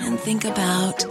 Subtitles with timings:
[0.00, 1.04] and think about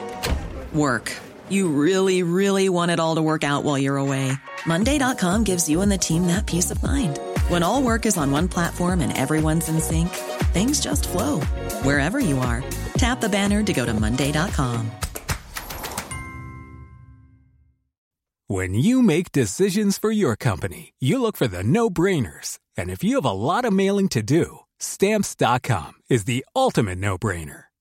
[0.74, 1.12] work.
[1.50, 4.32] You really, really want it all to work out while you're away.
[4.66, 7.20] Monday.com gives you and the team that peace of mind.
[7.50, 10.10] When all work is on one platform and everyone's in sync,
[10.54, 11.42] things just flow
[11.84, 12.64] wherever you are.
[12.98, 14.90] Tap the banner to go to Monday.com.
[18.48, 22.60] When you make decisions for your company, you look for the no brainers.
[22.78, 27.18] And if you have a lot of mailing to do, stamps.com is the ultimate no
[27.18, 27.64] brainer.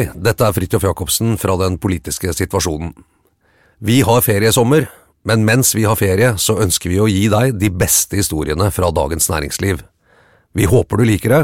[0.00, 2.94] Hei, dette er Fridtjof Jacobsen fra Den politiske situasjonen.
[3.84, 4.86] Vi har ferie i sommer,
[5.28, 8.88] men mens vi har ferie, så ønsker vi å gi deg de beste historiene fra
[8.96, 9.82] Dagens Næringsliv.
[10.56, 11.40] Vi håper du liker det.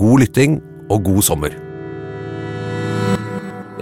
[0.00, 0.54] God lytting
[0.88, 1.58] og god sommer.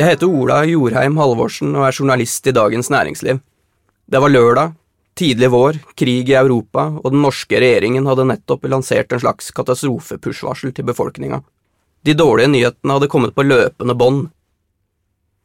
[0.00, 3.38] Jeg heter Ola Jorheim Halvorsen og er journalist i Dagens Næringsliv.
[4.10, 4.74] Det var lørdag,
[5.14, 10.74] tidlig vår, krig i Europa, og den norske regjeringen hadde nettopp lansert en slags katastrofepush-varsel
[10.74, 11.38] til befolkninga.
[12.08, 14.28] De dårlige nyhetene hadde kommet på løpende bånd.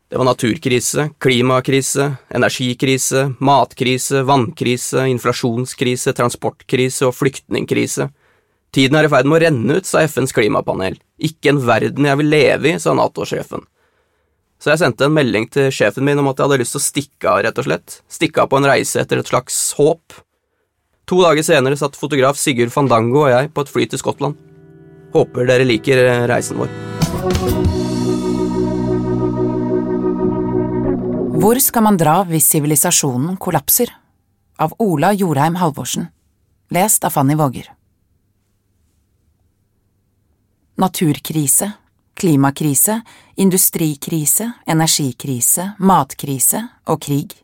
[0.07, 8.07] Det var naturkrise, klimakrise, energikrise, matkrise, vannkrise, inflasjonskrise, transportkrise og flyktningkrise.
[8.72, 10.96] Tiden er i ferd med å renne ut, sa FNs klimapanel.
[11.19, 13.68] Ikke en verden jeg vil leve i, sa Nato-sjefen.
[14.56, 16.85] Så jeg sendte en melding til sjefen min om at jeg hadde lyst til å
[16.85, 18.00] stikke av, rett og slett.
[18.07, 20.16] Stikke av på en reise etter et slags håp.
[21.12, 24.53] To dager senere satt fotograf Sigurd Fandango og jeg på et fly til Skottland.
[25.13, 26.72] Håper dere liker eh, reisen vår.
[31.44, 33.91] Hvor skal man dra hvis sivilisasjonen kollapser?
[34.57, 36.07] Av Ola Jorheim Halvorsen.
[36.73, 37.68] Lest av Fanny Våger.
[40.75, 41.72] Naturkrise,
[42.18, 43.02] klimakrise,
[43.35, 47.35] industrikrise, energikrise, matkrise og krig.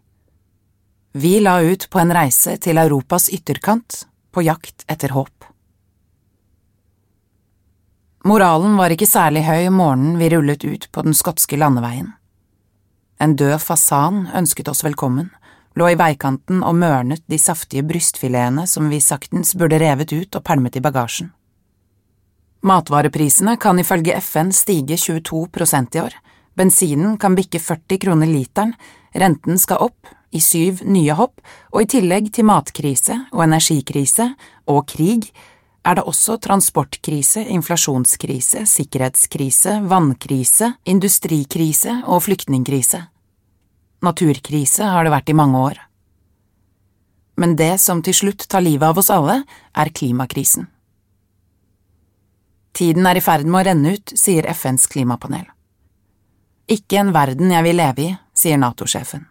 [1.12, 5.48] Vi la ut på en reise til Europas ytterkant, på jakt etter håp.
[8.28, 12.12] Moralen var ikke særlig høy morgenen vi rullet ut på den skotske landeveien.
[13.19, 15.30] En død fasan ønsket oss velkommen,
[15.80, 20.43] lå i veikanten og mørnet de saftige brystfiletene som vi saktens burde revet ut og
[20.43, 21.32] pælmet i bagasjen.
[22.59, 26.16] Matvareprisene kan ifølge FN stige 22 prosent i år,
[26.59, 28.73] bensinen kan bikke 40 kroner literen,
[29.16, 31.40] renten skal opp, i syv nye hopp,
[31.72, 34.28] og i tillegg til matkrise og energikrise
[34.67, 35.32] og krig
[35.90, 43.02] er det også transportkrise, inflasjonskrise, sikkerhetskrise, vannkrise, industrikrise og flyktningkrise.
[44.06, 45.80] Naturkrise har det vært i mange år.
[47.41, 49.41] Men det som til slutt tar livet av oss alle,
[49.74, 50.68] er klimakrisen.
[52.76, 55.47] Tiden er i ferd med å renne ut, sier FNs klimapanel.
[56.70, 59.26] Ikke en verden jeg vil leve i, sier NATO-sjefen.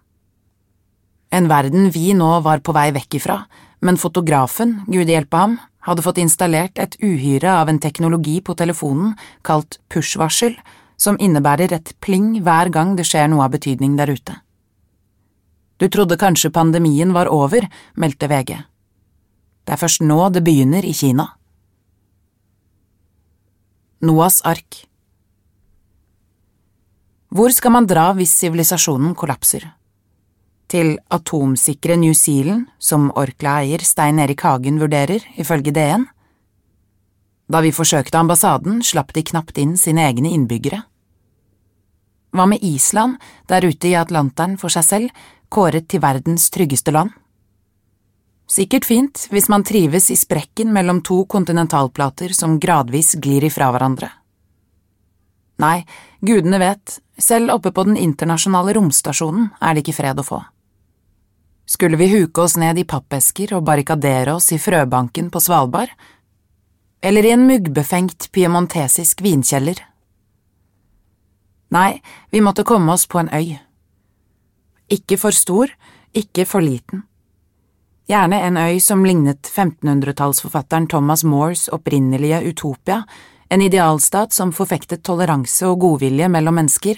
[1.31, 3.43] En verden vi nå var på vei vekk ifra,
[3.85, 9.15] men fotografen, gud hjelpe ham, hadde fått installert et uhyre av en teknologi på telefonen
[9.47, 10.57] kalt push-varsel,
[10.99, 14.35] som innebærer et pling hver gang det skjer noe av betydning der ute.
[15.79, 18.57] Du trodde kanskje pandemien var over, meldte VG.
[19.65, 21.29] Det er først nå det begynner i Kina.
[24.03, 24.85] Noas ark
[27.35, 29.67] Hvor skal man dra hvis sivilisasjonen kollapser?
[30.69, 36.05] Til atomsikre New Zealand, som Orkla-eier Stein Erik Hagen vurderer, ifølge DN?
[37.49, 40.83] Da vi forsøkte ambassaden, slapp de knapt inn sine egne innbyggere.
[42.37, 43.17] Hva med Island,
[43.49, 47.17] der ute i Atlanteren for seg selv, kåret til verdens tryggeste land?
[48.49, 54.11] Sikkert fint hvis man trives i sprekken mellom to kontinentalplater som gradvis glir ifra hverandre.
[55.59, 55.83] Nei,
[56.21, 60.45] gudene vet, selv oppe på den internasjonale romstasjonen er det ikke fred å få.
[61.69, 65.91] Skulle vi huke oss ned i pappesker og barrikadere oss i frøbanken på Svalbard?
[67.05, 69.83] Eller i en muggbefengt piemontesisk vinkjeller?
[71.77, 72.01] Nei,
[72.33, 73.59] vi måtte komme oss på en øy.
[74.89, 75.75] Ikke for stor,
[76.17, 77.05] ikke for liten.
[78.09, 83.03] Gjerne en øy som lignet 1500-tallsforfatteren Thomas Moores opprinnelige Utopia,
[83.53, 86.97] en idealstat som forfektet toleranse og godvilje mellom mennesker,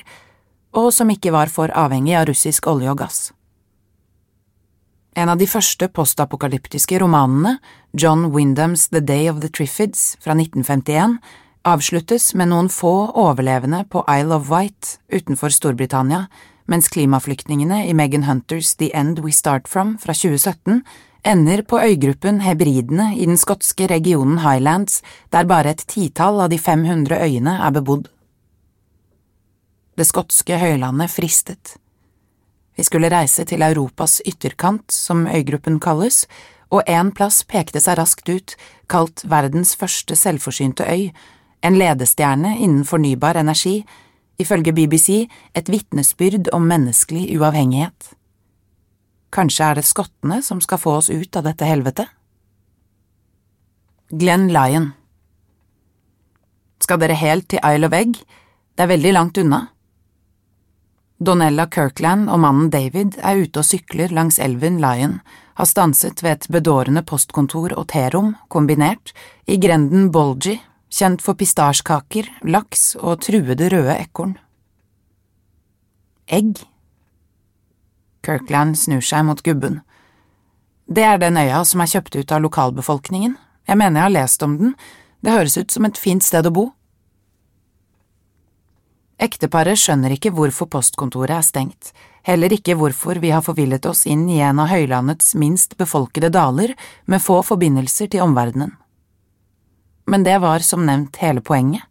[0.79, 3.21] og som ikke var for avhengig av russisk olje og gass.
[5.19, 7.57] En av de første postapokalyptiske romanene,
[7.93, 11.19] John Wyndhams The Day of the Triffids fra 1951,
[11.67, 16.29] avsluttes med noen få overlevende på Isle of Wight utenfor Storbritannia,
[16.71, 20.85] mens klimaflyktningene i Megan Hunters The End We Start From fra 2017
[21.27, 25.03] ender på øygruppen Hebridene i den skotske regionen Highlands,
[25.33, 28.07] der bare et titall av de 500 øyene er bebodd.
[29.99, 31.77] Det skotske høylandet fristet.
[32.77, 36.27] Vi skulle reise til Europas ytterkant, som øygruppen kalles,
[36.71, 38.55] og én plass pekte seg raskt ut,
[38.87, 41.11] kalt verdens første selvforsynte øy,
[41.63, 43.83] en ledestjerne innen fornybar energi,
[44.41, 48.15] ifølge BBC et vitnesbyrd om menneskelig uavhengighet.
[49.31, 52.09] Kanskje er det skottene som skal få oss ut av dette helvetet?
[54.11, 54.89] Glenn Lyon
[56.83, 58.17] Skal dere helt til Isle of Egg?
[58.75, 59.61] Det er veldig langt unna.
[61.21, 65.19] Donella Kirkland og mannen David er ute og sykler langs elven Lion,
[65.61, 69.13] har stanset ved et bedårende postkontor og terom, kombinert,
[69.45, 70.57] i grenden Bolgi
[70.91, 74.35] kjent for pistasjkaker, laks og truede røde ekorn.
[76.31, 76.65] Egg.
[78.25, 79.81] Kirkland snur seg mot gubben.
[80.91, 83.37] Det er den øya som er kjøpt ut av lokalbefolkningen,
[83.69, 84.75] jeg mener jeg har lest om den,
[85.21, 86.71] det høres ut som et fint sted å bo.
[89.21, 91.93] Ekteparet skjønner ikke hvorfor postkontoret er stengt,
[92.25, 96.73] heller ikke hvorfor vi har forvillet oss inn i en av høylandets minst befolkede daler
[97.05, 98.79] med få forbindelser til omverdenen
[100.11, 101.87] men det var som nevnt hele poenget.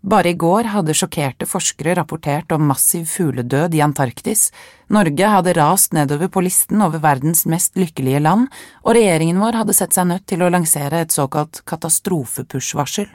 [0.00, 4.46] Bare i går hadde sjokkerte forskere rapportert om massiv fugledød i Antarktis,
[4.88, 8.46] Norge hadde rast nedover på listen over verdens mest lykkelige land,
[8.80, 13.10] og regjeringen vår hadde sett seg nødt til å lansere et såkalt katastrofepush-varsel.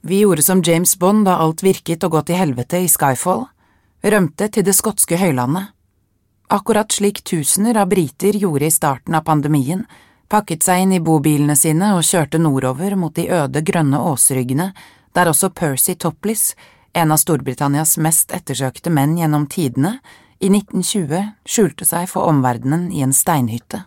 [0.00, 3.48] Vi gjorde som James Bond da alt virket å gå til helvete i Skyfall,
[4.02, 5.72] rømte til det skotske høylandet.
[6.54, 9.82] Akkurat slik tusener av briter gjorde i starten av pandemien,
[10.30, 14.70] pakket seg inn i bobilene sine og kjørte nordover mot de øde grønne åsryggene,
[15.12, 16.54] der også Percy Topless,
[16.94, 19.98] en av Storbritannias mest ettersøkte menn gjennom tidene,
[20.38, 23.82] i 1920 skjulte seg for omverdenen i en steinhytte.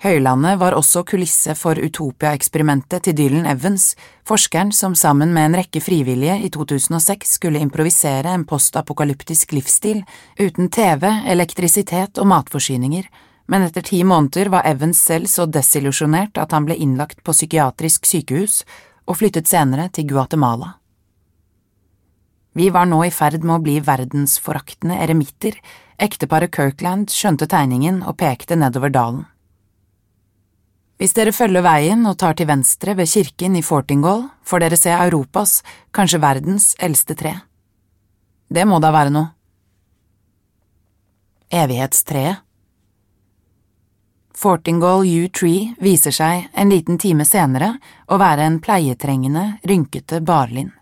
[0.00, 3.90] Høylandet var også kulisse for Utopia-eksperimentet til Dylan Evans,
[4.24, 9.98] forskeren som sammen med en rekke frivillige i 2006 skulle improvisere en postapokalyptisk livsstil
[10.40, 13.10] uten TV, elektrisitet og matforsyninger,
[13.52, 18.08] men etter ti måneder var Evans selv så desillusjonert at han ble innlagt på psykiatrisk
[18.08, 18.62] sykehus
[19.04, 20.78] og flyttet senere til Guatemala.
[22.56, 25.60] Vi var nå i ferd med å bli verdensforaktende eremitter,
[26.00, 29.28] ekteparet Kirkland skjønte tegningen og pekte nedover dalen.
[31.00, 34.92] Hvis dere følger veien og tar til venstre ved kirken i Fortingall, får dere se
[34.92, 35.62] Europas,
[35.96, 37.38] kanskje verdens, eldste tre.
[38.52, 39.30] Det må da være noe.
[41.50, 42.44] Evighetstreet
[44.36, 50.74] Fortingall U-Tree viser seg en liten time senere å være en pleietrengende, rynkete barlind.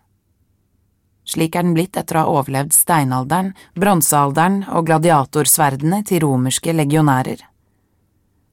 [1.29, 7.43] Slik er den blitt etter å ha overlevd steinalderen, bronsealderen og gladiatorsverdene til romerske legionærer.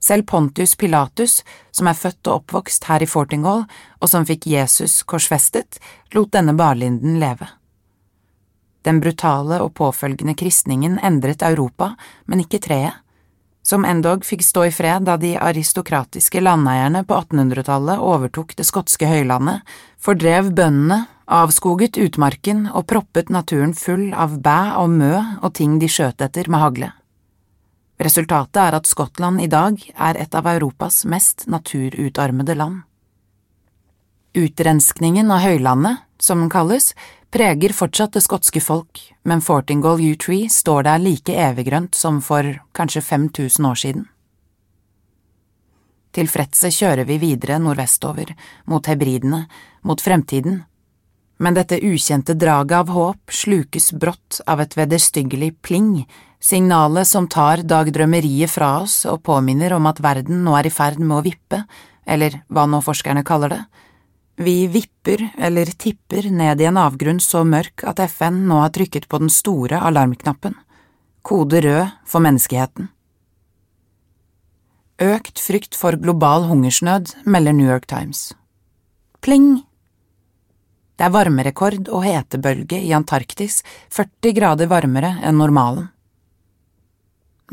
[0.05, 1.39] Selv Pontius Pilatus,
[1.73, 3.63] som er født og oppvokst her i Fortingall,
[4.01, 5.79] og som fikk Jesus korsfestet,
[6.13, 7.47] lot denne barlinden leve.
[8.85, 11.95] Den brutale og påfølgende kristningen endret Europa,
[12.29, 13.01] men ikke treet,
[13.65, 19.09] som endog fikk stå i fred da de aristokratiske landeierne på 1800-tallet overtok det skotske
[19.09, 19.63] høylandet,
[19.97, 25.89] fordrev bøndene, avskoget utmarken og proppet naturen full av bæ og mø og ting de
[25.89, 26.91] skjøt etter med hagle.
[27.97, 32.81] Resultatet er at Skottland i dag er et av Europas mest naturutarmede land.
[34.35, 36.91] Utrenskningen av høylandet, som den kalles,
[37.31, 42.43] preger fortsatt det skotske folk, men Fortingall U-Tree står der like eviggrønt som for
[42.75, 44.05] kanskje 5000 år siden.
[46.15, 48.29] Tilfredse kjører vi videre nordvestover,
[48.71, 49.45] mot hebridene,
[49.83, 50.61] mot fremtiden,
[51.43, 56.05] men dette ukjente draget av håp slukes brått av et vederstyggelig pling,
[56.39, 61.01] signalet som tar dagdrømmeriet fra oss og påminner om at verden nå er i ferd
[61.01, 61.63] med å vippe,
[62.05, 63.63] eller hva nå forskerne kaller det,
[64.35, 69.07] vi vipper eller tipper ned i en avgrunn så mørk at FN nå har trykket
[69.07, 70.57] på den store alarmknappen.
[71.23, 72.89] Kode rød for menneskeheten.
[74.99, 78.33] Økt frykt for global hungersnød, melder New York Times.
[79.23, 79.63] Pling!
[80.95, 83.61] Det er varmerekord og hetebølge i Antarktis,
[83.91, 85.89] 40 grader varmere enn normalen.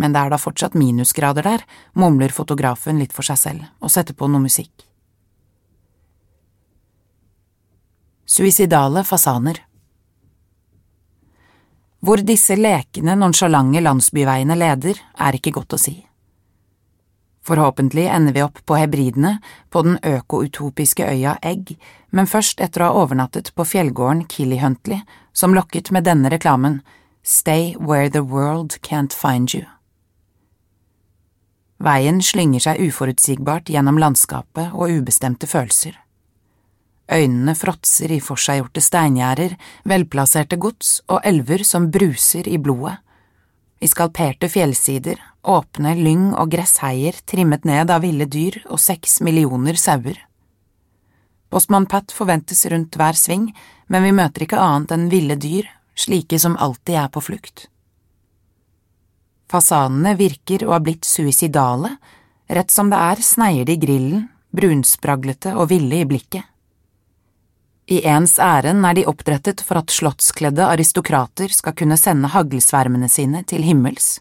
[0.01, 4.17] Men det er da fortsatt minusgrader der, mumler fotografen litt for seg selv og setter
[4.17, 4.87] på noe musikk.
[8.25, 9.59] Suicidale fasaner
[12.01, 15.99] Hvor disse lekende, nonsjalante landsbyveiene leder, er ikke godt å si.
[17.43, 19.37] Forhåpentlig ender vi opp på hebridene,
[19.71, 21.75] på den økoutopiske øya Egg,
[22.11, 26.81] men først etter å ha overnattet på fjellgården Killyhuntley, som lokket med denne reklamen
[27.23, 29.67] Stay where the world can't find you.
[31.83, 35.97] Veien slynger seg uforutsigbart gjennom landskapet og ubestemte følelser.
[37.13, 39.57] Øynene fråtser i forseggjorte steingjerder,
[39.91, 43.01] velplasserte gods og elver som bruser i blodet.
[43.83, 49.75] I skalperte fjellsider, åpne lyng og gressheier trimmet ned av ville dyr og seks millioner
[49.75, 50.21] sauer.
[51.51, 53.51] Postmann Pat forventes rundt hver sving,
[53.91, 55.67] men vi møter ikke annet enn ville dyr,
[55.99, 57.67] slike som alltid er på flukt.
[59.53, 61.99] Fasanene virker å ha blitt suicidale,
[62.49, 66.49] rett som det er sneier de grillen, brunspraglete og ville i blikket.
[67.93, 73.43] I ens ærend er de oppdrettet for at slottskledde aristokrater skal kunne sende haglsvermene sine
[73.49, 74.21] til himmels.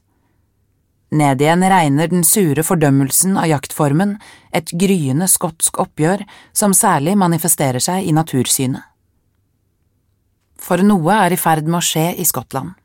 [1.11, 4.15] Ned igjen regner den sure fordømmelsen av jaktformen,
[4.51, 6.23] et gryende skotsk oppgjør
[6.55, 8.83] som særlig manifesterer seg i natursynet.
[10.61, 12.75] For noe er i ferd med å skje i Skottland.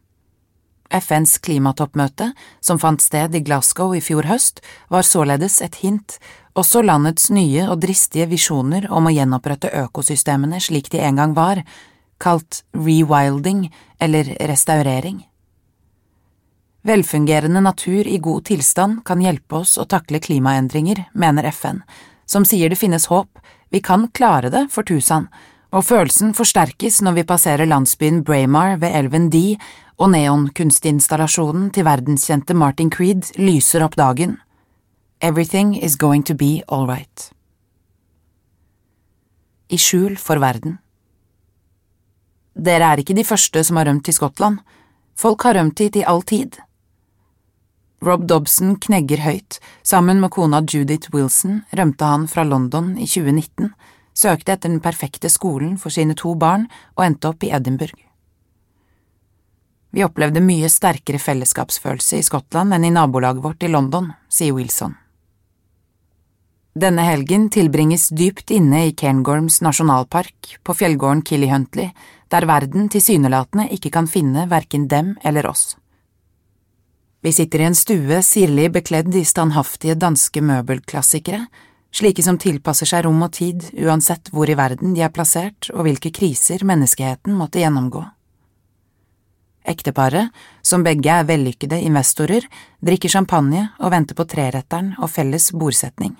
[0.90, 6.18] FNs klimatoppmøte, som fant sted i Glasgow i fjor høst, var således et hint.
[6.56, 11.62] Også landets nye og dristige visjoner om å gjenopprette økosystemene slik de en gang var,
[12.18, 13.66] kalt rewilding
[14.00, 15.24] eller restaurering.
[16.86, 21.82] Velfungerende natur i god tilstand kan hjelpe oss å takle klimaendringer, mener FN,
[22.26, 23.40] som sier det finnes håp,
[23.74, 25.26] vi kan klare det for tusen,
[25.74, 29.58] og følelsen forsterkes når vi passerer landsbyen Braemar ved elven Dee
[29.96, 34.36] og neonkunstinstallasjonen til verdenskjente Martin Creed lyser opp dagen.
[35.20, 37.30] Everything is going to be all right.
[39.72, 40.78] I skjul for verden.
[42.56, 44.60] Dere er ikke de første som har rømt til Skottland,
[45.16, 46.60] folk har rømt hit i all tid.
[48.04, 53.72] Rob Dobson knegger høyt, sammen med kona Judith Wilson rømte han fra London i 2019,
[54.16, 58.05] søkte etter den perfekte skolen for sine to barn og endte opp i Edinburgh.
[59.96, 64.92] Vi opplevde mye sterkere fellesskapsfølelse i Skottland enn i nabolaget vårt i London, sier Wilson.
[66.76, 71.94] Denne helgen tilbringes dypt inne i Cairngorms nasjonalpark, på fjellgården Killyhuntley,
[72.28, 75.78] der verden tilsynelatende ikke kan finne verken dem eller oss.
[77.24, 81.46] Vi sitter i en stue sirlig bekledd i standhaftige danske møbelklassikere,
[81.88, 85.88] slike som tilpasser seg rom og tid uansett hvor i verden de er plassert og
[85.88, 88.04] hvilke kriser menneskeheten måtte gjennomgå.
[89.66, 90.30] Ekteparet,
[90.62, 92.46] som begge er vellykkede investorer,
[92.84, 96.16] drikker champagne og venter på treretteren og felles bordsetning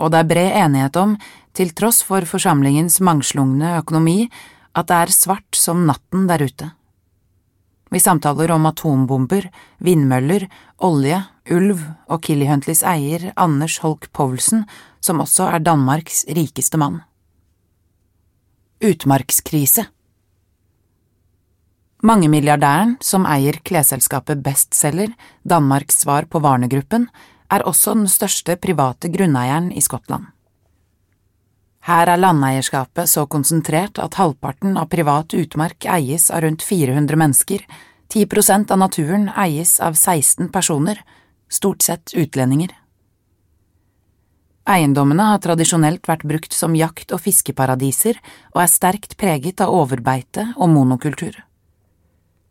[0.00, 1.14] og det er bred enighet om,
[1.56, 4.24] til tross for forsamlingens mangslungne økonomi,
[4.76, 6.70] at det er svart som natten der ute.
[7.90, 9.48] Vi samtaler om atombomber,
[9.82, 10.46] vindmøller,
[10.86, 11.18] olje,
[11.50, 14.62] ulv og Killyhuntleys eier Anders Holk Poulsen,
[15.02, 17.00] som også er Danmarks rikeste mann.
[18.80, 19.88] Utmarkskrise
[22.00, 25.12] Mangemilliardæren, som eier klesselskapet Bestselger,
[25.44, 27.10] Danmarks svar på Warner-gruppen,
[27.52, 30.30] er også den største private grunneieren i Skottland.
[31.84, 37.66] Her er landeierskapet så konsentrert at halvparten av privat utmark eies av rundt 400 mennesker,
[38.08, 41.02] 10 prosent av naturen eies av 16 personer,
[41.52, 42.72] stort sett utlendinger.
[44.70, 48.16] Eiendommene har tradisjonelt vært brukt som jakt- og fiskeparadiser
[48.54, 51.36] og er sterkt preget av overbeite og monokultur.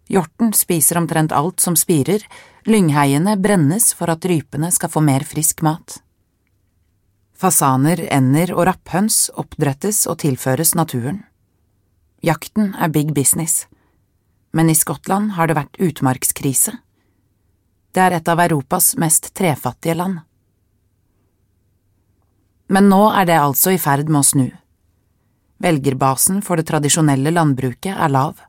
[0.09, 2.23] Hjorten spiser omtrent alt som spirer,
[2.65, 5.99] lyngheiene brennes for at rypene skal få mer frisk mat.
[7.39, 11.21] Fasaner, ender og rapphøns oppdrettes og tilføres naturen.
[12.25, 13.67] Jakten er big business,
[14.51, 16.73] men i Skottland har det vært utmarkskrise.
[17.93, 20.19] Det er et av Europas mest trefattige land.
[22.69, 24.49] Men nå er det altså i ferd med å snu.
[25.63, 28.41] Velgerbasen for det tradisjonelle landbruket er lav.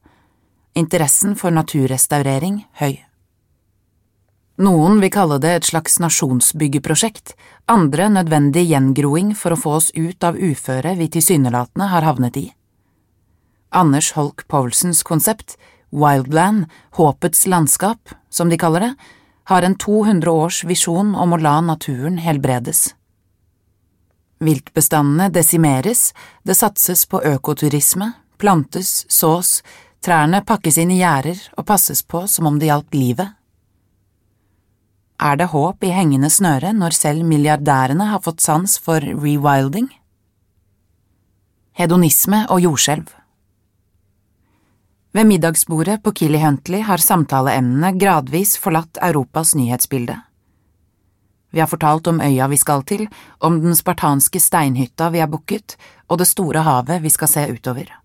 [0.78, 3.00] Interessen for naturrestaurering høy.
[4.60, 7.32] Noen vil kalle det et slags nasjonsbyggeprosjekt,
[7.72, 12.46] andre nødvendig gjengroing for å få oss ut av uføret vi tilsynelatende har havnet i.
[13.72, 15.56] Anders Holk Poulsens konsept,
[15.90, 18.92] Wildland, håpets landskap, som de kaller det,
[19.50, 22.92] har en 200 års visjon om å la naturen helbredes.
[24.40, 26.12] Viltbestandene desimeres,
[26.44, 29.62] det satses på økoturisme, plantes, sås,
[30.04, 33.36] trærne pakkes inn i gjerder og passes på som om det gjaldt livet.
[35.20, 39.90] Er det håp i hengende snøre når selv milliardærene har fått sans for rewilding?
[41.76, 43.12] Hedonisme og jordskjelv
[45.12, 50.16] Ved middagsbordet på Killy Huntley har samtaleemnene gradvis forlatt Europas nyhetsbilde.
[51.50, 55.76] Vi har fortalt om øya vi skal til, om den spartanske steinhytta vi har booket,
[56.08, 57.99] og det store havet vi skal se utover.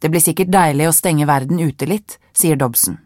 [0.00, 2.98] Det blir sikkert deilig å stenge verden ute litt, sier Dobson.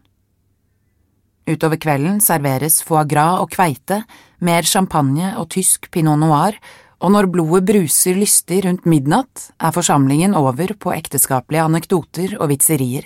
[1.45, 4.05] Utover kvelden serveres foie gras og kveite,
[4.41, 6.57] mer champagne og tysk pinot noir,
[7.05, 13.05] og når blodet bruser lystig rundt midnatt, er forsamlingen over på ekteskapelige anekdoter og vitserier.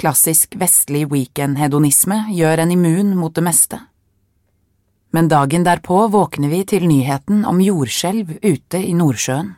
[0.00, 3.78] Klassisk vestlig weekend-hedonisme gjør en immun mot det meste.
[5.12, 9.52] Men dagen derpå våkner vi til nyheten om jordskjelv ute i Nordsjøen.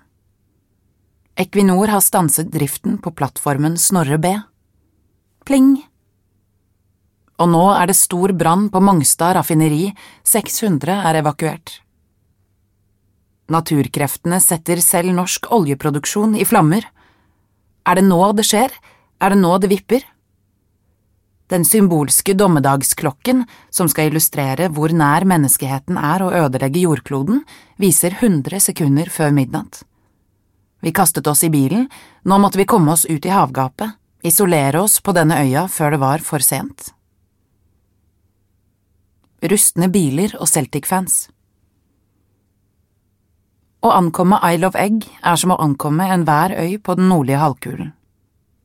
[1.36, 4.36] Equinor har stanset driften på plattformen Snorre B.
[5.44, 5.82] Pling!
[7.42, 9.88] og nå er det stor brann på Mongstad raffineri,
[10.26, 11.80] 600 er evakuert.
[13.50, 16.86] Naturkreftene setter selv norsk oljeproduksjon i flammer.
[17.84, 18.72] Er det nå det skjer,
[19.20, 20.04] er det nå det vipper?
[21.52, 27.42] Den symbolske dommedagsklokken, som skal illustrere hvor nær menneskeheten er å ødelegge jordkloden,
[27.76, 29.82] viser 100 sekunder før midnatt.
[30.84, 31.88] Vi kastet oss i bilen,
[32.28, 36.04] nå måtte vi komme oss ut i havgapet, isolere oss på denne øya før det
[36.04, 36.92] var for sent
[39.50, 41.28] rustne biler og Celtic-fans.
[43.84, 47.92] Å ankomme Isle of Egg er som å ankomme enhver øy på den nordlige halvkulen.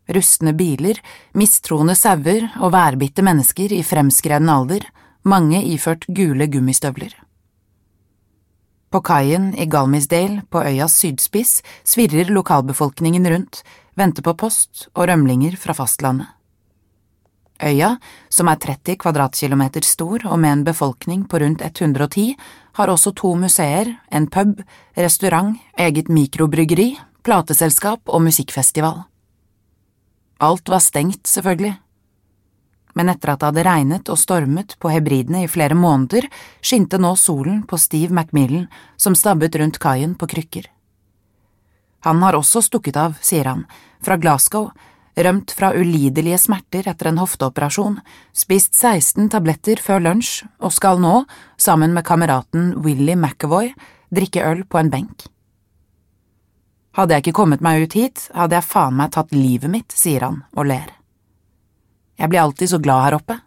[0.10, 0.98] Rustne biler,
[1.38, 4.88] mistroende sauer og værbitte mennesker i fremskreden alder,
[5.28, 7.12] mange iført gule gummistøvler.
[8.90, 13.62] På kaien i Galmisdale på øyas sydspiss svirrer lokalbefolkningen rundt,
[13.94, 16.28] venter på post og rømlinger fra fastlandet.
[17.60, 17.98] Øya,
[18.32, 22.38] som er 30 kvadratkilometer stor og med en befolkning på rundt 110,
[22.80, 24.64] har også to museer, en pub,
[24.98, 29.04] restaurant, eget mikrobryggeri, plateselskap og musikkfestival.
[30.40, 31.76] Alt var stengt, selvfølgelig.
[33.00, 36.26] Men etter at det hadde regnet og stormet på hebridene i flere måneder,
[36.60, 38.66] skinte nå solen på Steve Macmillan,
[39.00, 40.68] som stabbet rundt kaien på krykker.
[42.04, 43.64] Han har også stukket av, sier han,
[44.04, 44.74] fra Glasgow,
[45.16, 47.98] rømt fra ulidelige smerter etter en hofteoperasjon,
[48.36, 51.24] spist 16 tabletter før lunsj og skal nå,
[51.56, 53.72] sammen med kameraten Willy McAvoy,
[54.12, 55.30] drikke øl på en benk.
[57.00, 60.28] Hadde jeg ikke kommet meg ut hit, hadde jeg faen meg tatt livet mitt, sier
[60.28, 60.99] han og ler.
[62.20, 63.40] Jeg blir alltid så glad her oppe.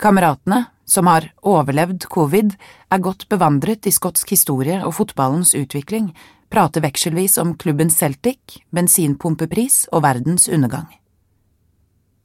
[0.00, 2.54] Kameratene, som har overlevd covid,
[2.92, 6.10] er godt bevandret i skotsk historie og fotballens utvikling,
[6.50, 10.88] prater vekselvis om klubben Celtic, bensinpumpepris og verdens undergang.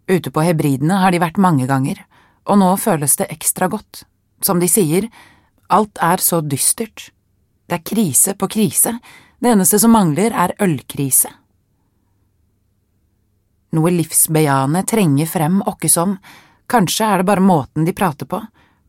[0.07, 1.99] Ute på hebridene har de vært mange ganger,
[2.45, 4.03] og nå føles det ekstra godt.
[4.43, 5.07] Som de sier,
[5.69, 7.09] alt er så dystert.
[7.65, 8.99] Det er krise på krise,
[9.41, 11.31] det eneste som mangler er ølkrise.
[13.75, 16.15] Noe livsbejaende trenger frem åkke som,
[16.71, 18.39] kanskje er det bare måten de prater på,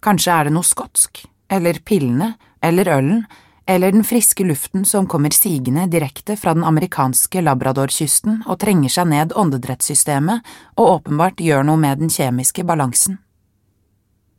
[0.05, 3.25] kanskje er det noe skotsk, eller pillene, eller ølen,
[3.66, 9.11] eller den friske luften som kommer sigende direkte fra den amerikanske labradorkysten og trenger seg
[9.11, 10.46] ned åndedrettssystemet
[10.77, 13.18] og åpenbart gjør noe med den kjemiske balansen.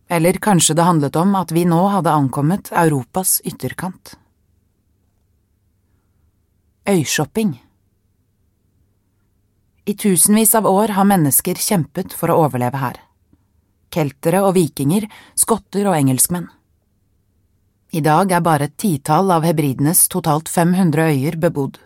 [0.08, 4.16] Eller kanskje det handlet om at vi nå hadde ankommet Europas ytterkant.
[6.88, 7.58] Øyshopping
[9.88, 12.98] I tusenvis av år har mennesker kjempet for å overleve her.
[13.88, 15.06] Keltere og vikinger,
[15.40, 16.50] skotter og engelskmenn.
[17.96, 21.78] I dag er bare et titall av hebridenes totalt 500 øyer bebodd.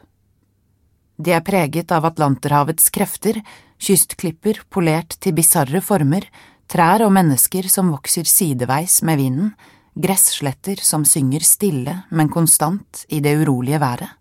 [1.22, 3.38] De er preget av Atlanterhavets krefter,
[3.78, 6.26] kystklipper polert til bisarre former,
[6.66, 9.54] trær og mennesker som vokser sideveis med vinden,
[9.94, 14.21] gressletter som synger stille, men konstant i det urolige været.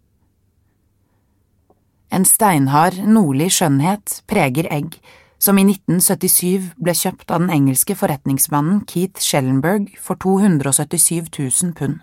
[2.11, 4.99] En steinhard, nordlig skjønnhet preger Egg,
[5.39, 12.01] som i 1977 ble kjøpt av den engelske forretningsmannen Keith Schellenberg for 277 000 pund.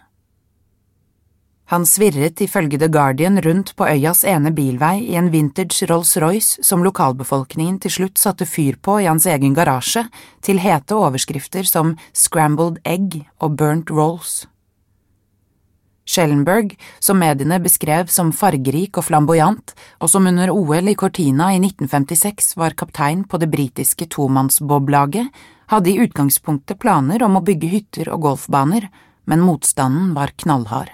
[1.68, 6.86] Han svirret ifølge The Guardian rundt på øyas ene bilvei i en vintage Rolls-Royce som
[6.86, 10.06] lokalbefolkningen til slutt satte fyr på i hans egen garasje,
[10.42, 14.46] til hete overskrifter som Scrambled Egg og Burnt Rolls.
[16.08, 21.60] Schellenberg, som mediene beskrev som fargerik og flamboyant, og som under OL i Cortina i
[21.60, 25.28] 1956 var kaptein på det britiske tomannsboblaget,
[25.68, 28.88] hadde i utgangspunktet planer om å bygge hytter og golfbaner,
[29.28, 30.94] men motstanden var knallhard.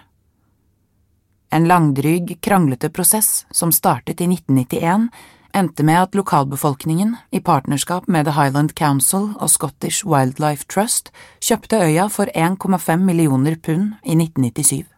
[1.54, 5.12] En langdryg, kranglete prosess som startet i 1991,
[5.54, 11.14] endte med at lokalbefolkningen, i partnerskap med The Highland Council og Scottish Wildlife Trust,
[11.46, 14.93] kjøpte øya for 1,5 millioner pund i 1997.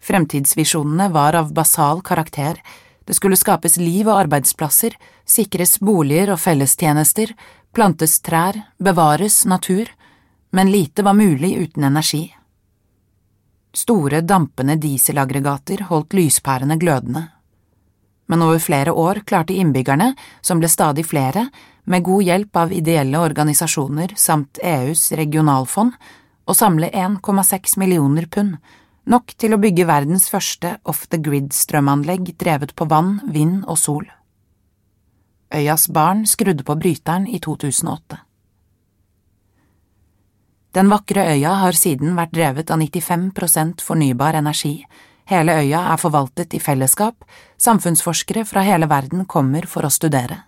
[0.00, 2.60] Fremtidsvisjonene var av basal karakter,
[3.04, 4.94] det skulle skapes liv og arbeidsplasser,
[5.26, 7.32] sikres boliger og fellestjenester,
[7.74, 9.90] plantes trær, bevares natur,
[10.54, 12.28] men lite var mulig uten energi.
[13.74, 17.28] Store, dampende dieselaggregater holdt lyspærene glødende.
[18.30, 21.48] Men over flere år klarte innbyggerne, som ble stadig flere,
[21.84, 25.94] med god hjelp av ideelle organisasjoner samt EUs regionalfond,
[26.46, 28.58] å samle 1,6 millioner pund,
[29.06, 34.08] nok til å bygge verdens første off-the-grid-strømanlegg drevet på vann, vind og sol.
[35.54, 38.20] Øyas barn skrudde på bryteren i 2008.
[40.70, 44.84] Den vakre øya har siden vært drevet av 95% fornybar energi,
[45.26, 47.24] hele øya er forvaltet i fellesskap,
[47.58, 50.44] samfunnsforskere fra hele verden kommer for å studere.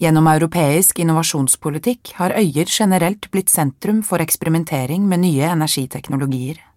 [0.00, 6.69] Gjennom europeisk innovasjonspolitikk har øyer generelt blitt sentrum for eksperimentering med nye energiteknologier.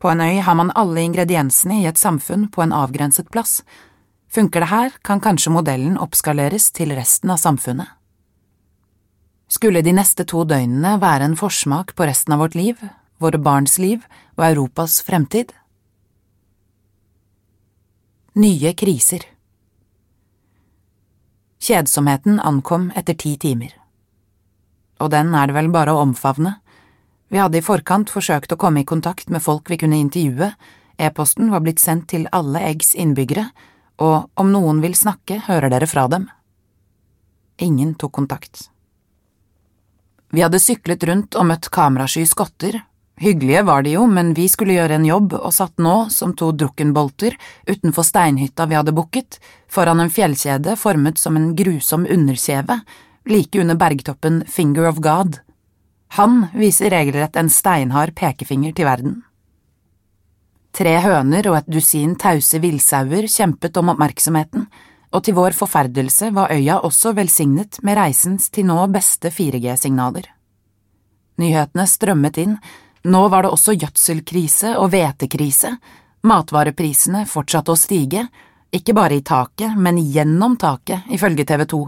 [0.00, 3.60] På en øy har man alle ingrediensene i et samfunn på en avgrenset plass.
[4.32, 7.88] Funker det her, kan kanskje modellen oppskaleres til resten av samfunnet.
[9.50, 12.78] Skulle de neste to døgnene være en forsmak på resten av vårt liv,
[13.18, 14.06] våre barns liv
[14.38, 15.52] og Europas fremtid?
[18.38, 19.26] Nye kriser
[21.60, 23.74] Kjedsomheten ankom etter ti timer.
[25.02, 26.54] Og den er det vel bare å omfavne.
[27.30, 30.50] Vi hadde i forkant forsøkt å komme i kontakt med folk vi kunne intervjue,
[30.98, 33.46] e-posten var blitt sendt til alle Eggs innbyggere,
[34.02, 36.26] og om noen vil snakke, hører dere fra dem.
[37.62, 38.66] Ingen tok kontakt.
[40.34, 42.80] Vi hadde syklet rundt og møtt kamerasky skotter,
[43.20, 46.50] hyggelige var de jo, men vi skulle gjøre en jobb og satt nå, som to
[46.50, 47.36] drukkenbolter,
[47.70, 49.38] utenfor steinhytta vi hadde booket,
[49.70, 52.80] foran en fjellkjede formet som en grusom underkjeve,
[53.30, 55.38] like under bergtoppen Finger of God
[56.16, 59.18] han viser regelrett en steinhard pekefinger til verden.
[60.74, 64.66] Tre høner og et dusin tause villsauer kjempet om oppmerksomheten,
[65.10, 70.28] og til vår forferdelse var øya også velsignet med reisens til nå beste 4G-signaler.
[71.42, 72.54] Nyhetene strømmet inn,
[73.10, 75.72] nå var det også gjødselkrise og hvetekrise,
[76.26, 78.26] matvareprisene fortsatte å stige,
[78.70, 81.84] ikke bare i taket, men gjennom taket, ifølge TV 2,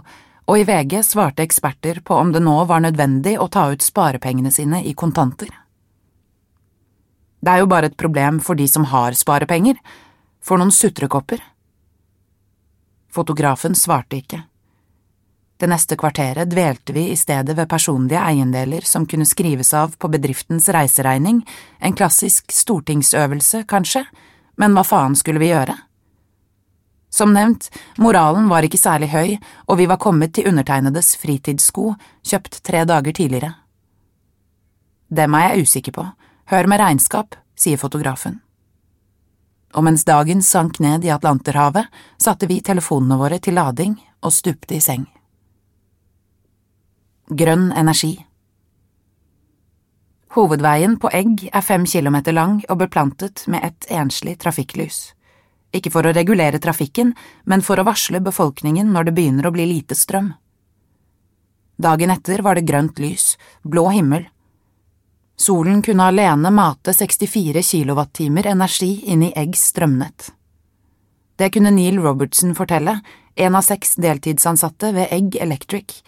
[0.46, 4.50] og i VG svarte eksperter på om det nå var nødvendig å ta ut sparepengene
[4.50, 5.50] sine i kontanter.
[7.42, 9.78] Det er jo bare et problem for de som har sparepenger,
[10.42, 11.42] for noen sutrekopper.
[13.12, 14.42] Fotografen svarte ikke.
[15.62, 20.10] Det neste kvarteret dvelte vi i stedet ved personlige eiendeler som kunne skrives av på
[20.10, 21.42] bedriftens reiseregning,
[21.78, 24.02] en klassisk stortingsøvelse, kanskje,
[24.58, 25.76] men hva faen skulle vi gjøre?
[27.12, 27.68] Som nevnt,
[28.00, 29.34] moralen var ikke særlig høy,
[29.68, 31.92] og vi var kommet til undertegnedes fritidssko,
[32.24, 33.52] kjøpt tre dager tidligere.
[35.12, 36.06] Dem er jeg usikker på,
[36.48, 38.40] hør med regnskap, sier fotografen.
[39.76, 44.76] Og mens dagen sank ned i Atlanterhavet, satte vi telefonene våre til lading og stupte
[44.76, 45.04] i seng.
[47.28, 48.14] Grønn energi
[50.32, 55.10] Hovedveien på Egg er fem kilometer lang og beplantet med et enslig trafikklys
[55.72, 59.66] ikke for å regulere trafikken, men for å varsle befolkningen når det begynner å bli
[59.68, 60.32] lite strøm.
[61.82, 64.28] Dagen etter var det grønt lys, blå himmel.
[65.36, 70.30] Solen kunne alene mate 64 kilowattimer energi inn i Eggs strømnett.
[71.40, 73.00] Det kunne Neil Robertson fortelle,
[73.34, 76.02] en av seks deltidsansatte ved Egg Electric.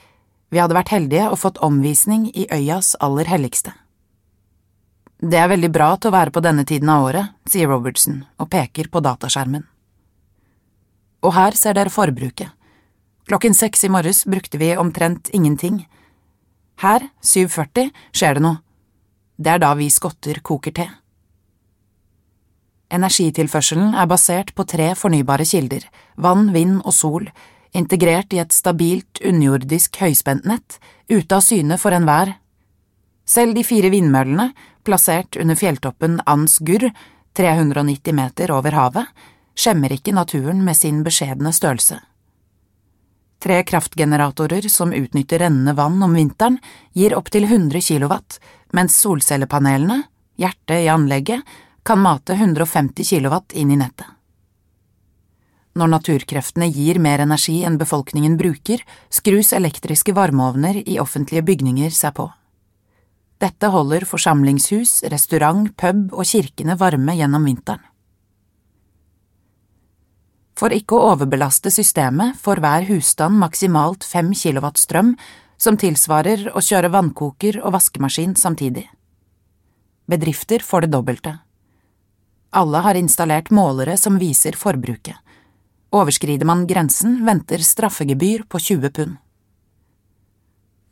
[0.52, 3.72] Vi hadde vært heldige og fått omvisning i øyas aller helligste.
[5.24, 8.50] Det er veldig bra til å være på denne tiden av året, sier Robertson og
[8.52, 9.62] peker på dataskjermen.
[11.24, 12.50] Og her ser dere forbruket.
[13.24, 15.86] Klokken seks i morges brukte vi omtrent ingenting.
[16.84, 18.60] Her, 7.40, skjer det noe.
[19.40, 20.86] Det er da vi skotter koker te.
[22.92, 25.88] Energitilførselen er basert på tre fornybare kilder,
[26.20, 27.30] vann, vind og sol,
[27.72, 30.76] integrert i et stabilt underjordisk høyspentnett,
[31.08, 32.36] ute av syne for enhver.
[33.24, 34.50] Selv de fire vindmøllene,
[34.84, 36.90] plassert under fjelltoppen Ansgur,
[37.34, 39.06] 390 meter over havet,
[39.56, 42.00] skjemmer ikke naturen med sin beskjedne størrelse.
[43.44, 46.58] Tre kraftgeneratorer som utnytter rennende vann om vinteren,
[46.92, 48.38] gir opptil 100 kilowatt,
[48.72, 50.02] mens solcellepanelene,
[50.40, 51.42] hjertet i anlegget,
[51.84, 54.08] kan mate 150 kilowatt inn i nettet.
[55.74, 62.14] Når naturkreftene gir mer energi enn befolkningen bruker, skrus elektriske varmeovner i offentlige bygninger seg
[62.14, 62.28] på.
[63.42, 67.82] Dette holder forsamlingshus, restaurant, pub og kirkene varme gjennom vinteren.
[70.54, 75.16] For ikke å overbelaste systemet får hver husstand maksimalt fem kilowatt strøm,
[75.58, 78.84] som tilsvarer å kjøre vannkoker og vaskemaskin samtidig.
[80.10, 81.32] Bedrifter får det dobbelte.
[82.54, 85.16] Alle har installert målere som viser forbruket.
[85.94, 89.16] Overskrider man grensen, venter straffegebyr på 20 pund.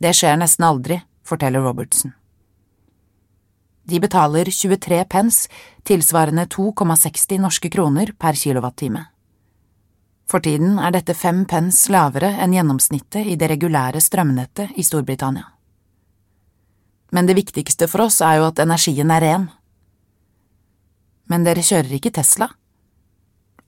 [0.03, 2.11] Det skjer nesten aldri, forteller Robertson.
[3.83, 5.49] De betaler 23 pence,
[5.83, 9.05] tilsvarende 2,60 norske kroner per kilowattime.
[10.29, 15.49] For tiden er dette fem pence lavere enn gjennomsnittet i det regulære strømnettet i Storbritannia.
[17.13, 19.49] Men det viktigste for oss er jo at energien er ren.
[21.29, 22.47] Men dere kjører ikke Tesla?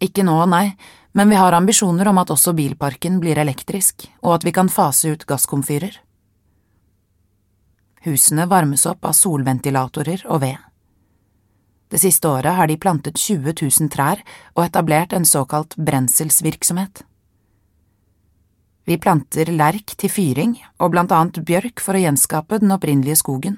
[0.01, 0.71] Ikke nå, nei,
[1.15, 5.13] men vi har ambisjoner om at også bilparken blir elektrisk, og at vi kan fase
[5.13, 5.99] ut gasskomfyrer.
[8.05, 10.57] Husene varmes opp av solventilatorer og ved.
[11.89, 14.21] Det siste året har de plantet 20 000 trær
[14.53, 17.03] og etablert en såkalt brenselsvirksomhet.
[18.85, 23.57] Vi planter lerk til fyring og blant annet bjørk for å gjenskape den opprinnelige skogen.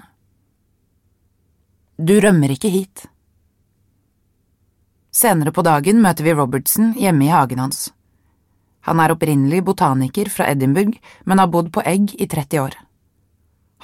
[1.98, 3.08] Du rømmer ikke hit.
[5.12, 7.88] Senere på dagen møter vi Robertson hjemme i hagen hans.
[8.88, 12.78] Han er opprinnelig botaniker fra Edinburgh, men har bodd på Egg i 30 år.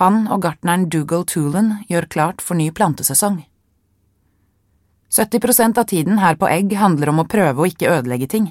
[0.02, 3.44] Han og gartneren Dougal Toolan gjør klart for ny plantesesong.
[5.14, 8.48] 70% av tiden her på Egg handler om å prøve å ikke ødelegge ting,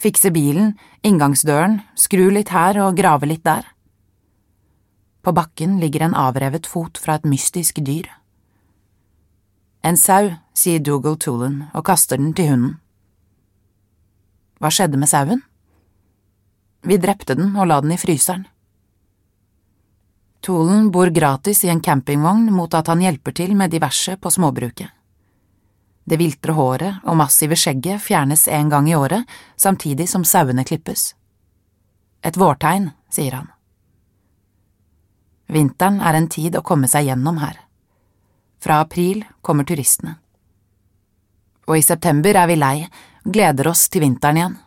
[0.00, 0.72] fikse bilen,
[1.04, 3.66] inngangsdøren, skru litt her og grave litt der.
[5.20, 8.08] På bakken ligger en avrevet fot fra et mystisk dyr.
[9.84, 12.78] En sau, sier Dougal Toolan og kaster den til hunden.
[14.60, 15.44] Hva skjedde med sauen?
[16.84, 18.46] Vi drepte den og la den i fryseren.
[20.40, 24.88] Toolan bor gratis i en campingvogn mot at han hjelper til med diverse på småbruket.
[26.04, 31.14] Det viltre håret og massive skjegget fjernes en gang i året, samtidig som sauene klippes.
[32.24, 33.50] Et vårtegn, sier han.
[35.50, 37.60] Vinteren er en tid å komme seg gjennom her.
[38.60, 40.16] Fra april kommer turistene.
[41.68, 42.76] Og i september er vi lei,
[43.24, 44.58] gleder oss til vinteren igjen.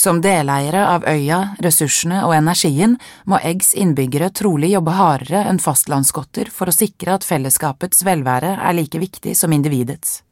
[0.00, 2.94] Som deleiere av øya, ressursene og energien
[3.28, 8.76] må Eggs innbyggere trolig jobbe hardere enn fastlandsskotter for å sikre at fellesskapets velvære er
[8.78, 10.22] like viktig som individets.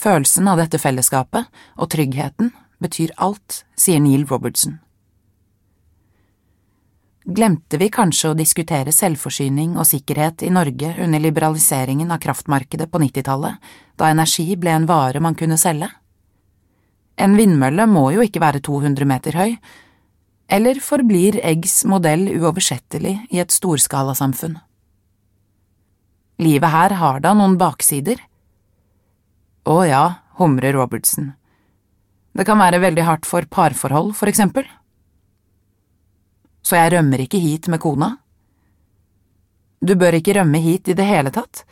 [0.00, 4.78] Følelsen av dette fellesskapet og tryggheten betyr alt, sier Neil Robertson.
[7.26, 13.04] Glemte vi kanskje å diskutere selvforsyning og sikkerhet i Norge under liberaliseringen av kraftmarkedet på
[13.04, 13.60] nittitallet,
[14.00, 15.92] da energi ble en vare man kunne selge?
[17.16, 19.56] En vindmølle må jo ikke være 200 meter høy,
[20.52, 24.58] eller forblir Eggs modell uoversettelig i et storskalasamfunn?
[26.42, 28.20] Livet her har da noen baksider?
[29.66, 30.04] Å ja,
[30.38, 31.32] humrer Robertsen.
[32.36, 34.68] Det kan være veldig hardt for parforhold, for eksempel
[36.66, 38.16] så jeg rømmer ikke hit med kona.
[39.78, 41.62] Du bør ikke rømme hit i det hele tatt.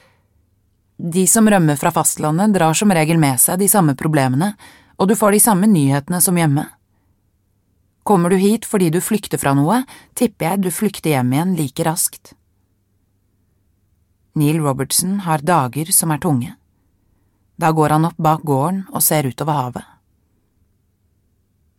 [0.95, 4.53] De som rømmer fra fastlandet, drar som regel med seg de samme problemene,
[4.97, 6.67] og du får de samme nyhetene som hjemme.
[8.05, 9.83] Kommer du hit fordi du flykter fra noe,
[10.15, 12.35] tipper jeg du flykter hjem igjen like raskt.
[14.35, 16.53] Neil Robertson har dager som er tunge.
[17.57, 19.91] Da går han opp bak gården og ser utover havet.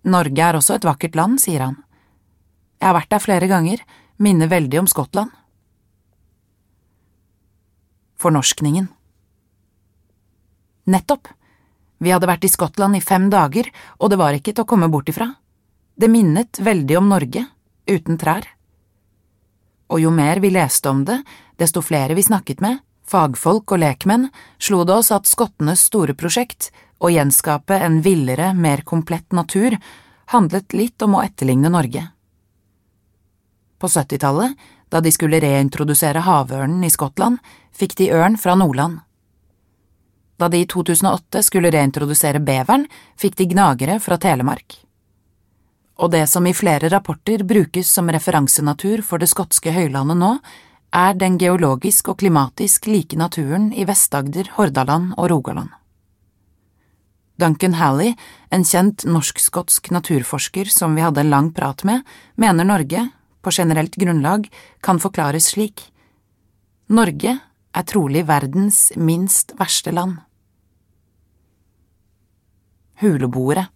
[0.06, 1.80] Norge er også et vakkert land, sier han.
[2.80, 3.82] Jeg har vært der flere ganger,
[4.18, 5.34] minner veldig om Skottland.
[8.22, 8.88] Fornorskningen
[10.86, 11.28] Nettopp!
[12.06, 13.66] Vi hadde vært i Skottland i fem dager,
[13.98, 15.32] og det var ikke til å komme bort ifra.
[15.98, 17.42] Det minnet veldig om Norge,
[17.90, 18.46] uten trær.
[19.90, 21.18] Og jo mer vi leste om det,
[21.58, 24.28] desto flere vi snakket med, fagfolk og lekmenn,
[24.62, 26.70] slo det oss at skottenes store prosjekt,
[27.02, 29.74] å gjenskape en villere, mer komplett natur,
[30.30, 32.06] handlet litt om å etterligne Norge.
[33.82, 34.54] På 70-tallet,
[34.94, 37.42] da de skulle reintrodusere havørnen i Skottland,
[37.74, 39.02] fikk de ørn fra Nordland.
[40.38, 42.88] Da de i 2008 skulle reintrodusere beveren,
[43.20, 44.82] fikk de gnagere fra Telemark.
[45.96, 50.34] Og det som i flere rapporter brukes som referansenatur for det skotske høylandet nå,
[50.96, 55.72] er den geologisk og klimatisk like naturen i Vest-Agder, Hordaland og Rogaland.
[57.40, 58.14] Duncan Halley,
[58.52, 62.04] en kjent norsk-skotsk naturforsker som vi hadde en lang prat med,
[62.40, 63.10] mener Norge,
[63.44, 64.48] på generelt grunnlag,
[64.82, 65.90] kan forklares slik.
[66.88, 67.38] Norge
[67.76, 70.22] er trolig verdens minst verste land.
[73.02, 73.68] Huleboere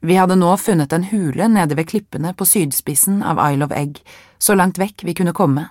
[0.00, 3.98] Vi hadde nå funnet en hule nede ved klippene på sydspissen av Isle of Egg,
[4.38, 5.66] så langt vekk vi kunne komme.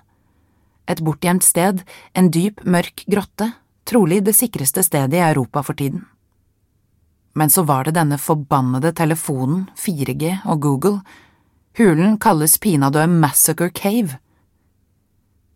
[0.90, 1.82] Et bortgjemt sted,
[2.14, 3.54] en dyp, mørk grotte,
[3.90, 6.04] trolig det sikreste stedet i Europa for tiden.
[7.34, 11.00] Men så var det denne forbannede telefonen, 4G og Google.
[11.78, 14.20] Hulen kalles pinadø Massacre Cave.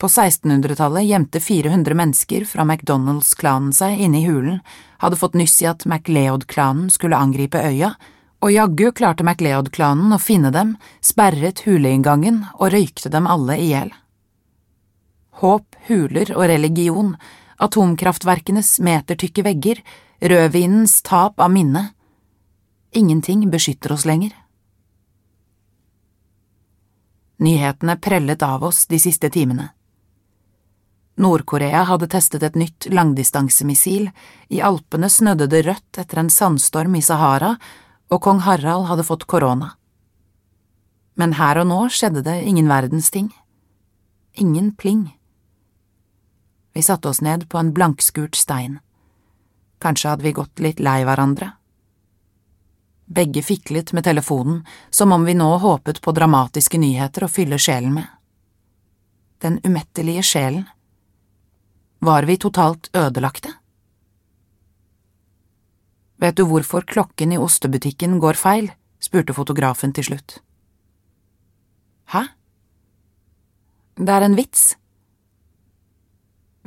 [0.04, 4.58] På 1600-tallet gjemte 400 mennesker fra McDonald's-klanen seg inne i hulen,
[5.00, 7.94] hadde fått nyss i at MacLeod-klanen skulle angripe øya,
[8.44, 13.94] og jaggu klarte MacLeod-klanen å finne dem, sperret huleinngangen og røykte dem alle i hjel.
[15.40, 17.14] Håp, huler og religion,
[17.64, 19.80] atomkraftverkenes metertykke vegger,
[20.20, 21.86] rødvinens tap av minne.
[22.92, 24.36] Ingenting beskytter oss lenger.
[27.40, 29.70] Nyhetene prellet av oss de siste timene.
[31.16, 34.10] Nord-Korea hadde testet et nytt langdistansemissil,
[34.50, 37.54] i Alpene snødde det rødt etter en sandstorm i Sahara,
[38.10, 39.76] og kong Harald hadde fått korona.
[41.16, 43.30] Men her og nå skjedde det ingen verdens ting.
[44.34, 45.12] Ingen pling.
[46.74, 48.80] Vi satte oss ned på en blankskurt stein.
[49.78, 51.52] Kanskje hadde vi gått litt lei hverandre.
[53.06, 57.94] Begge fiklet med telefonen, som om vi nå håpet på dramatiske nyheter å fylle sjelen
[58.00, 58.08] med.
[59.44, 60.64] Den umettelige sjelen.
[62.04, 63.48] Var vi totalt ødelagte?
[66.20, 68.72] Vet du hvorfor klokken i ostebutikken går feil?
[69.00, 70.42] spurte fotografen til slutt.
[72.12, 72.24] Hæ?
[73.96, 74.76] Det er en vits.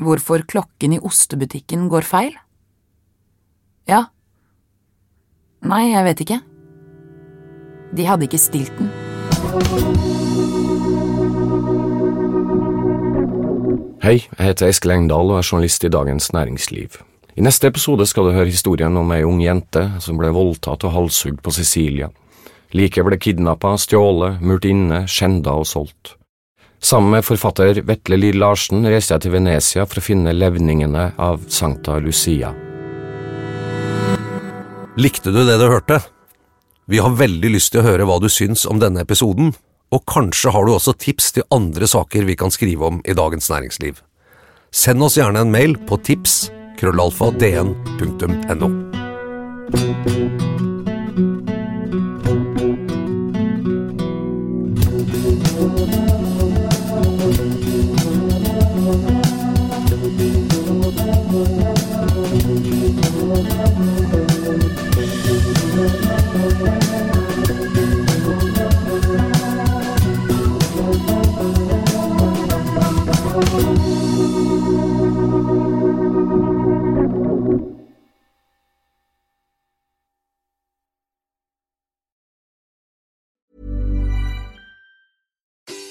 [0.00, 2.36] Hvorfor klokken i ostebutikken går feil?
[3.88, 4.06] Ja.
[5.60, 6.40] Nei, jeg vet ikke.
[7.96, 8.88] De hadde ikke stilt den.
[14.02, 17.00] Hei, jeg heter Eskil Engdahl og er journalist i Dagens Næringsliv.
[17.36, 20.94] I neste episode skal du høre historien om ei ung jente som ble voldtatt og
[20.94, 22.08] halshugd på Sicilia.
[22.76, 26.14] Like ble kidnappa, stjålet, murt inne, skjenda og solgt.
[26.80, 31.46] Sammen med forfatter Vetle Lill Larsen reiste jeg til Venezia for å finne levningene av
[31.52, 32.52] Sankta Lucia.
[34.96, 36.00] Likte du det du hørte?
[36.86, 39.50] Vi har veldig lyst til å høre hva du syns om denne episoden,
[39.90, 43.50] og kanskje har du også tips til andre saker vi kan skrive om i Dagens
[43.50, 43.94] Næringsliv.
[44.72, 47.30] Send oss gjerne en mail på tips krøllalfa